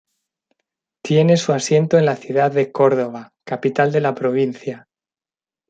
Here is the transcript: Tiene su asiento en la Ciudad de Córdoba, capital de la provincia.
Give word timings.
Tiene 1.05 1.37
su 1.37 1.51
asiento 1.53 1.99
en 1.99 2.05
la 2.07 2.15
Ciudad 2.15 2.51
de 2.51 2.71
Córdoba, 2.71 3.33
capital 3.45 3.91
de 3.91 4.01
la 4.01 4.15
provincia. 4.15 4.87